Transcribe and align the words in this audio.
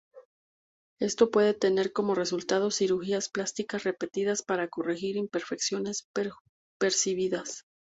Esto 0.99 1.29
puede 1.29 1.53
tener 1.53 1.93
como 1.93 2.15
resultado 2.15 2.71
cirugías 2.71 3.29
plásticas 3.29 3.83
repetidas 3.83 4.41
para 4.41 4.67
corregir 4.67 5.15
imperfecciones 5.15 6.07
percibidas. 6.79 7.65